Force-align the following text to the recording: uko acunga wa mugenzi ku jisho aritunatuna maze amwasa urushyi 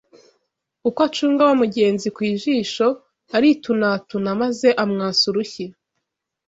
uko 0.87 0.99
acunga 1.07 1.41
wa 1.49 1.55
mugenzi 1.61 2.07
ku 2.15 2.21
jisho 2.41 2.87
aritunatuna 3.37 4.29
maze 4.41 4.67
amwasa 4.83 5.23
urushyi 5.31 5.65